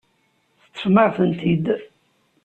Teṭṭfem-aɣ-tent-id. 0.65 1.65